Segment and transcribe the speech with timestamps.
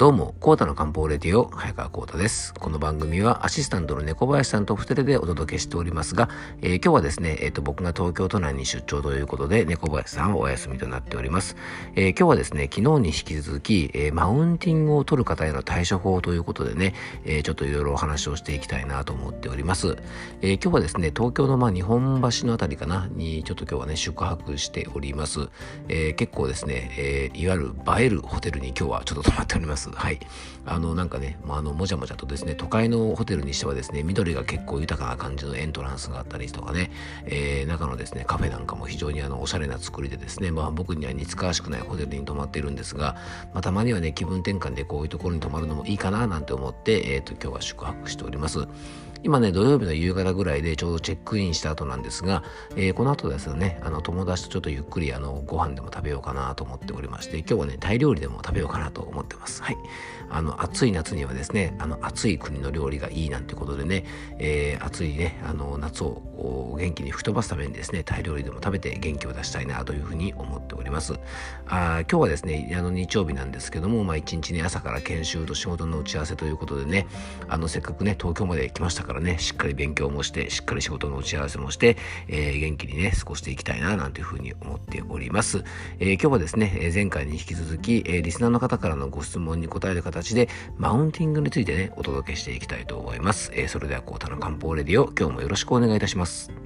[0.00, 2.54] どうも、コータの漢方レディオ、早川コータです。
[2.54, 6.30] この番組はアシスタントの猫林さんと二人でお届けしておりますが、
[6.62, 11.54] えー、今日はですね、えっ、ー、と、僕が東京都内に出張ということで、猫林さんお休みとなっております。
[11.96, 16.94] えー、今日はですね、昨日に引き続き、えマウンティングを取る方への対処法ということでね、
[17.26, 19.98] えちょっといろいろお話をしていきたいなと思っております。
[20.40, 25.50] え今日はですね、東京のまあ日本橋のあたりかな、にちょっと今日はね、宿泊しております。
[25.88, 29.89] え結構ですね、えいわゆる映えるホテルに今日はちょっと泊まっております。。
[29.94, 30.18] はい。
[30.66, 36.90] あの、なんかね、まあ、あの、もじゃもじゃとですね、都会のホテルにしてはですね、緑が結構豊かな感じのエントランスがあったりとかね、
[37.24, 43.16] えー、中のですね、カフェなんかも非常にあの、おしゃれな作りでですね、まあ、僕には似つかわしくないホテルに泊まっているんですが、
[43.52, 48.66] まあ、たまにはね、気分転換でこういうところに泊まるのもいいかななんて思って、えっ、ー、と、今日は宿泊しております。
[49.22, 52.42] 今ね、土曜日の夕方ぐらいでちょうどチェックインした後なんですが、
[52.76, 59.62] えー、この後ですね、あの友達とちょっとゆっくりあのご飯でも食べようかなと思っておりまして、今日はね、タイ料理でも食べようかなと思ってます。
[59.62, 59.76] はい。
[60.30, 64.04] あの、暑い夏にはですね、あの、暑い国の料理がいいなんてことでね、
[64.38, 66.22] えー、暑いね、あの、夏を
[66.78, 71.14] 元気に吹き飛ばすためにですね、タイ料理でも食べて元気を出したいなというふうに思っております。
[71.66, 77.06] あ今日はですね、あの、日曜日なんですけども、まあ、一日ね、朝から研修と仕事の打ち合わせということでね、
[77.48, 81.96] あの、せっかくね、東京まで来ましたからね、しっかり勉強もして、しっかり仕事の打ち合わせもして、
[82.28, 85.64] えー、元気にね、過ごしていきたいな、なんていうふうに思っております。
[85.98, 93.52] えー、今日はですね、前回に引き続き、えー、リスナーの方からのご質問に答える形で、マウンティングについてね、お届けしていきたいと思います。
[93.54, 96.29] えー、それでは、コータの漢方レディオ、今日もよろしくお願いいたします。
[96.30, 96.59] ます。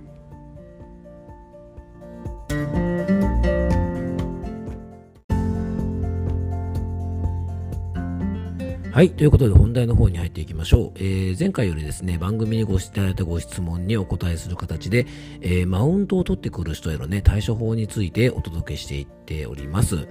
[8.95, 9.11] はい。
[9.11, 10.99] ということで本題の方に入っていきましょう。
[10.99, 15.09] えー、前回よりですね、番組にごいただいたご質問にお答えする形で、
[15.41, 20.07] えー、マウントを取ってくる人へのね、対処法についてお届けしていっております。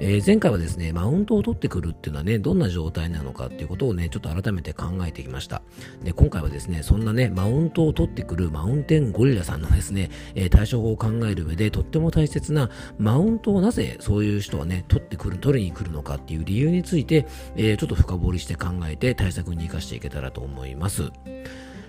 [0.00, 5.62] えー、前回はですね、マウントを取ってくるっていうのはね、どんな状態なのかっていうことをね、ちょっと改めて考えてきました。
[6.04, 12.68] で、今回はですね、そんなね、マウントを取ってくるマウンテンゴリラさんのですね、え対処法を考える上でとっても大切な、
[12.98, 21.10] マウントをなぜそういう人はね、取ってくる、取りに来るのかっていう理由について、えちょっと深掘掘りして考えて対策に生かしていけたらと思います。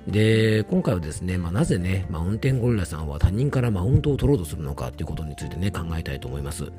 [0.08, 6.72] で、今回はですね、まあ、なぜね、マウンテンゴリラさんは他人からマウントを取ろうとするのかということについてね、考えたいと思います。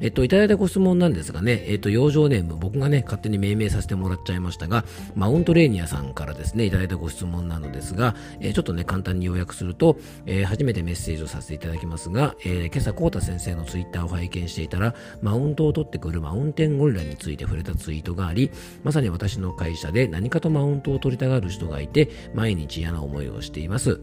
[0.00, 4.84] えっと、いただいたご質問なんですがね、えっと、養生ネーム、僕がね、勝手に命名させてもらっちゃいましたが、
[5.14, 9.96] マウントレーニアさんからですね、いただいたご質問なのですが、えー、ちょっとね、簡単に要約すると、
[10.26, 18.50] えー、初めてメッセージをさせていただきますが、えー、今朝、コータ先生のツイッターを拝見していたら、マウントを取ってくるマウンテンゴリラについて触れたツイートがあり、
[18.84, 24.00] まさに私の会社で何かとマウントを取りたがる人がいて、毎日嫌な思いをしています。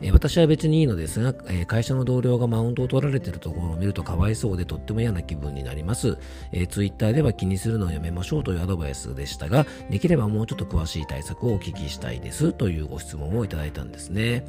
[0.00, 6.18] え私は別にいいのですが、え会社の同僚がマウントを取られているところを見るとかわいそうでとっても嫌な気分になります。
[6.52, 14.44] えー、ツイッターでは気にするのをやめましょうというアドバイスでしたが、できればもうちょっと詳しい対策をお聞きしたいですというご質問をいただいたんですね。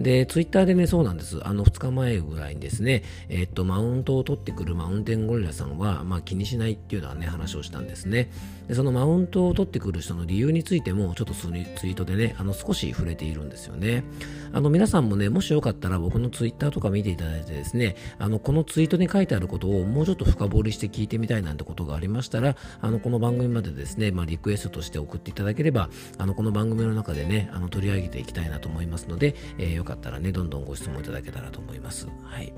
[0.00, 1.46] で、ツイッターでね、そうなんです。
[1.46, 8.30] あの、2日前ぐらいにですね、えっと、マウントを取ってくるマウンテンゴリラさんは、まあ、気にしないっていうのはね、話をしたんですね。
[8.66, 14.04] で、そのマウントを取ってくる人の理由についても、ちょっとツイートでね、あの、少し触れているんですよね。
[14.52, 32.06] あの、皆さんもね、もしよかったら僕のツイッターとか見ていただいてですね、あの、このツイートに書いてあることをもうちょっと深掘りして聞いてみたいなんてことがありましたら、あの、この番組までですね、まあ、リクエストとして送っていただければ、あの、この番組の中でね、あの、取り上げていきたいなと思いますので、えー、よかったらね、どんどんご質問いただけたらと思います。
[32.22, 32.52] はい。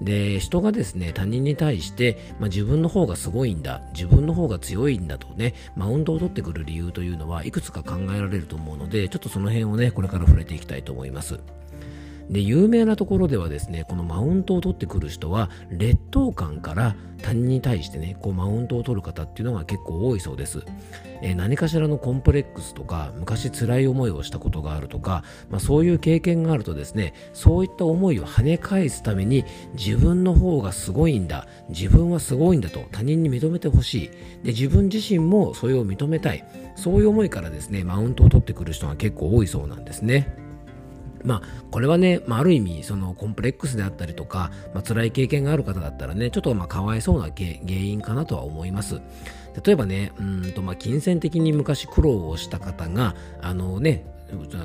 [0.00, 11.38] で、人がですね、他人に対して、まあ、自分の方がすごいんだ、自分の方が強いんだとね、マウントを取ってくる理由というのはいくつか考えられると思うので、ちょっとその辺をね、これから触れていきたいと思います。
[12.30, 20.64] で有名なところではですねこのマウントを取ってくる人は劣等感から他人に対してねこうマウントを取る方っていうのが結構多いそうです、
[21.22, 29.44] えー、何かしらのコンプレックスとか昔辛い思いをしたことがあるとか、まあ、そういう経験があるとですねそういった思いを跳ね返すために
[29.74, 34.10] 自分の方がすごいんだ自分はすごいんだと他人に認めてほしい。
[34.42, 36.44] で自分自身もそれを認めたい。
[36.74, 40.41] そういう思いからですねマウントを取ってくる人が結構多いそうなんですね。
[41.24, 49.00] まあ、これはね、まあ、ある意味、そのコンプレックスであったりとか、まあ、辛い経験がある方だったらね、ちょっとまあかわいそうな原因かなとは思います。
[49.64, 54.04] 例えばね、うんとまあ金銭的に昔苦労をした方が、あのね、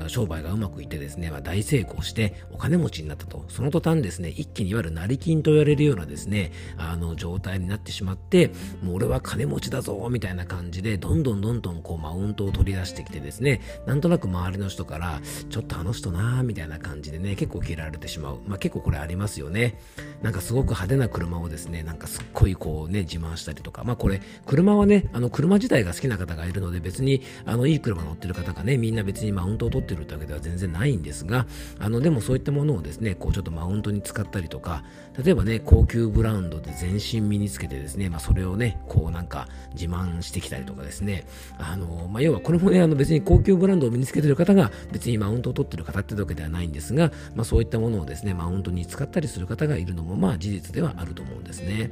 [0.07, 3.45] 商売がうまくいってですね、まあ、大成功してお金持ちになったと。
[3.49, 18.39] その途端ですね、一気にいわゆる成金と言われるようなですね、あの状態になってしまって、もう俺は金持ちだぞ、みたいな感じで、どんどんどんどんこうマウントを取り出してきてですね、なんとなく周りの人から、ちょっとあの人なーみたいな感じでね、結構嫌われてしまう。
[18.47, 19.79] まあ結構これありますよね。
[20.21, 31.47] なんかすごく派手な車をですね、なんかすっごいこうね、自慢したりとか、まあこれ、車はね、あの車自体が好きな方がいるので、別に、あの、いい車乗ってる方がね、みんな別にマウントントを取ってるってわけでは全然ないんですが、
[31.79, 34.83] あの、でもそういったものをですね、こうちょっとマウントに使ったりとか、
[35.21, 41.25] 例えばね、高級ブランドで全身身につけてですね、まあそれをね、こうなんか自慢してきたりとかですね、
[41.57, 51.91] あの、まあ要はこれもね、あの別に高級ブランドを身につけてる方が別にマウントを取ってる方ってわけではないんですが、まあそういったものをですね、マウントに使ったりする方がいるのもまあ事実ではあると思うんですね。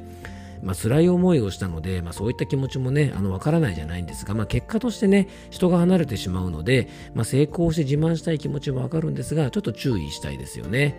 [0.62, 10.96] まあ、辛い思いをしたので、まあ、そういった気持ちもね、あの、わからないじゃないんですが、まあ、結果としてね、人が離れてしまうので、まあ、成功して自慢したい気持ちはわかるんですが、ちょっと注意したいですよね。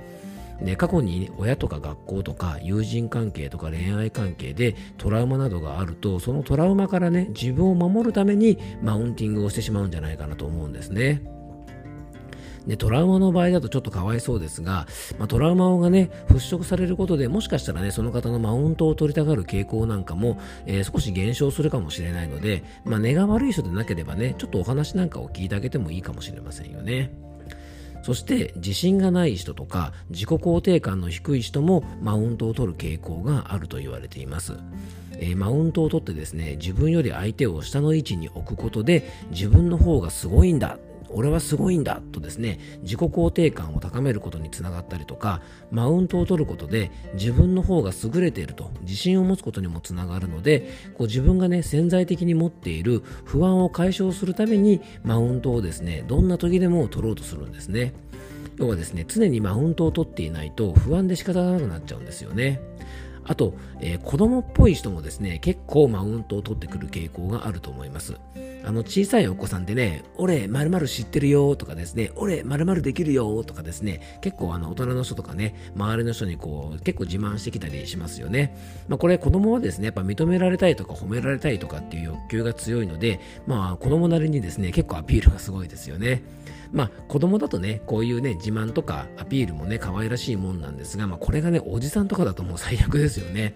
[0.61, 11.36] で過去に親とか学校とか友人関係とか恋愛関係でトラウマなどがあるとそのトラウマからね自分を守るためにマウンティングをしてしまうんじゃないかなと思うんですね。
[12.67, 14.87] で、トラウマの場合だとちょっとかわいそうですが、
[15.19, 27.13] まあ、トラウマがね、払拭されることでもしかしたらね、その方のマウントを取りたがる傾向なんかも、えー、少し減少するかもしれないので、まあ、根が悪い人でなければね、ちょっとお話なんかを聞いてあげてもいいかもしれませんよね。
[28.07, 34.53] そして自信がない人とか自己肯定感の低い人もマウントを取る傾向があると言われています。
[35.19, 40.79] えー、マウントを取ってですね自分より相手を下の位置に置くことで自分の方がすごいんだ
[41.17, 45.41] 俺はすごいんだとですね自己肯定感を高めることにつながったりとか
[45.71, 57.95] マウントを取ることで自分の方が優れていると自信を持つことにもつながるのでこう自分がね潜在的に持っている不安を解消するためにマウントをですねどんな時でも取ろうとするんですね。
[58.59, 62.61] 要はですね常にマウントを取っていないと不安で仕方がなくなっちゃうんですよね。
[63.27, 68.15] あと、えー、子供っぽい人もですね、結構マウントを取ってくる傾向があると思います。
[68.65, 78.57] あの、小さいお子さんでね、俺、〇〇知ってるよとかですね、俺、〇〇できるよとかですね、結構あの、大人の人とかね、周りの人にこう、結構自慢してきたりしますよね。
[78.89, 86.23] まあ、これ子供はですね、やっぱ認められたいとか褒められたいとかっていう欲求が強いので、まあ、子供なりにですね、結構アピールがすごいですよね。
[86.73, 93.55] まあ子供だとね、こういうね、自慢とかアピールもね、可愛らしいもんなんですが、まあこれがね、おじさんとかだともう最悪ですですよね。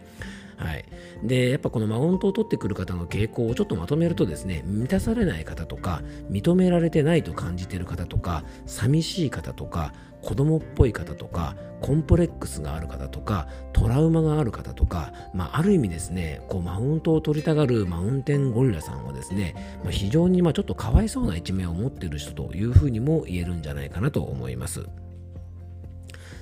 [0.56, 0.84] はい。
[1.22, 24.84] で、やっぱこのマウントを取ってくる方の傾向をちょっとまとめるとですね、満たされない方とか、認められてないと感じてる方とか、寂しい方とか、子供っぽい方とか、コンプレックスがある方とか、トラウマがある方とか、まあ、ある意味ですね、こう、マウントを取りたがるマウンテンゴリラさんはですね、まあ、非常にまちょっとかわいそうな一面を持ってる人というふうにも言えるんじゃないかなと思います。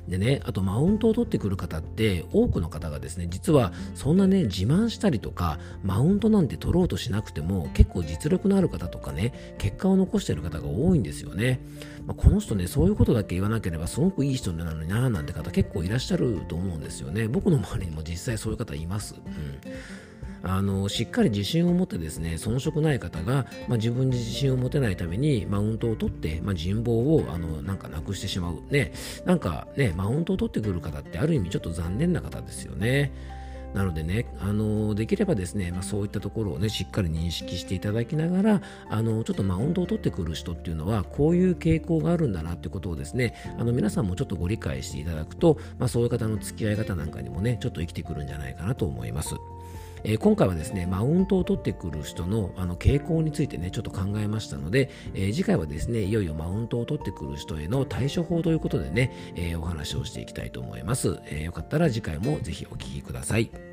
[0.09, 11.61] でね、あとマウントを取ってくる方って多くの方がですね、実はそんなね、自慢したりとか、マウントなんて取ろうとしなくても結構実力のある方とかね、結果を残している方が多いんですよね。
[12.07, 17.29] まあ、この人ね、そういうことだけ言わなければすごくいい人なのになーなんて方結構いらっしゃると思うんですよね。
[17.29, 19.15] 僕の周りにも実際そういう方います。
[19.15, 19.73] うん
[20.43, 28.93] あのしっかり自信を持ってですね遜色ない方が、まあ、自分に自信を持てないためにマウントを取って、まあ、人望をあのなんかなくしてしまうね
[29.25, 33.13] なんかねマウントを取ってくる方ってある意味ちょっと残念な方ですよね。
[33.75, 49.35] なのでね、あのできればですね、まあ、そういったところをね、しっかり認識していただきながら、あのちょっとマウントを取ってくる人っていうのは、こういう傾向があるんだなってことをですね、あの皆さんもちょっとご理解していただくと、まあ、そういう方の付き合い方なんかにもね、ちょっと生きてくるんじゃないかなと思います。
[50.05, 61.21] えー、今回はですね、マウントを取ってくる人のあの傾向についてね、ちょっと考えましたので、えー、次回はですね、いよいよマウントを取ってくる人への対処法ということでね、えー、お話をしていきたいと思います。
[61.31, 63.68] えよかったら次回もぜひお聴きください。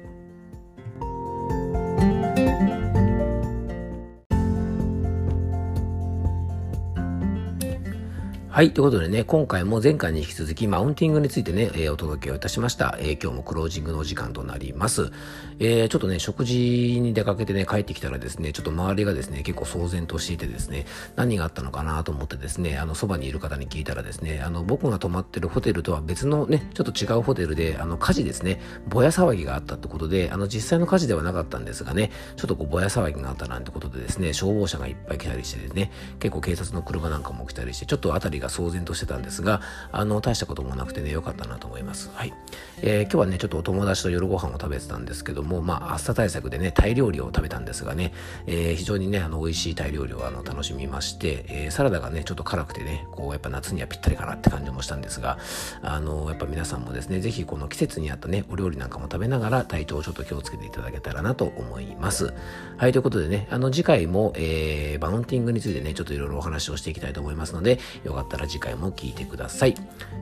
[8.56, 8.72] はい。
[8.72, 12.96] ということでね、今回も前回に引き続きマウンティングについてね、えー、お届けをいたしました。
[13.02, 15.12] えー、今日もクロージングのお時間となります。
[15.60, 20.86] えー、ちょっとね、食事に出かけてね、帰ってきたらですね、ちょっと周りがですね、結構騒然としていてですね、
[21.18, 39.62] 何があったのかなと思ってですね、あの、そばにいる方に聞いたらですね、あの、僕が泊まってるホテルとは別のね、ちょっと違うホテルで、あの、火事ですね、ぼや騒ぎがあったってことで、あの、実際の火事ではなかったんですがね、ちょっとこう、ぼや騒ぎがあったなんてことでですね、消防車がいっぱい来たりしてですね、結構警察の車なんかも来たりして、ちょっと辺りがが騒然としてたんですが、
[39.92, 42.12] あの、大したこともなくてね、良かったなと思います。
[42.14, 42.34] はい。
[42.82, 48.14] えー、今日はね、ちょっとお友達と夜ご飯を食べてたんですけども、まあ、暑さ対策でね、タイ料理を食べたんですがね、
[48.48, 55.38] えー、非常にね、あの、美味しいタイ料理をあの楽しみまして、えー、サラダがね、ちょっと辛くてね、こう、やっぱ夏にはぴったりかなって感じもしたんですが、
[55.82, 62.34] あの、やっぱ皆さんもですね、ぜひこの季節に合ったね、お料理なんかも食べながら体調をちょっと気をつけていただけたらなと思います。
[62.78, 69.76] はい、ということでね、あの、次回も、えー、バウンティングについてね、ちょっといろいろお話をしていきたいと思いますので、よかったら次回も聞いてください。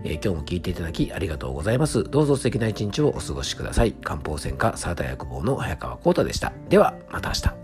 [0.04, 2.04] えー、今日も聞いていただきありがとうございます。
[2.04, 3.94] どうぞ素敵な一日をお過ごしください。
[3.94, 6.54] 漢方専科サーター薬房の早川浩太でした。
[6.70, 7.63] では、また明日。